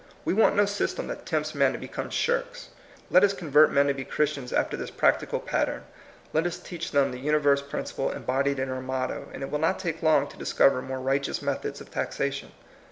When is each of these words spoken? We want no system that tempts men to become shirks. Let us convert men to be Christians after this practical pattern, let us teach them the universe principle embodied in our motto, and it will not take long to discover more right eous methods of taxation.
We 0.25 0.33
want 0.33 0.55
no 0.55 0.65
system 0.65 1.05
that 1.09 1.27
tempts 1.27 1.53
men 1.53 1.73
to 1.73 1.77
become 1.77 2.09
shirks. 2.09 2.69
Let 3.11 3.23
us 3.23 3.33
convert 3.33 3.71
men 3.71 3.85
to 3.85 3.93
be 3.93 4.03
Christians 4.03 4.51
after 4.51 4.75
this 4.75 4.89
practical 4.89 5.39
pattern, 5.39 5.83
let 6.33 6.47
us 6.47 6.57
teach 6.57 6.89
them 6.89 7.11
the 7.11 7.19
universe 7.19 7.61
principle 7.61 8.09
embodied 8.09 8.57
in 8.57 8.71
our 8.71 8.81
motto, 8.81 9.29
and 9.31 9.43
it 9.43 9.51
will 9.51 9.59
not 9.59 9.77
take 9.77 10.01
long 10.01 10.25
to 10.29 10.37
discover 10.37 10.81
more 10.81 10.99
right 10.99 11.21
eous 11.23 11.43
methods 11.43 11.81
of 11.81 11.91
taxation. 11.91 12.51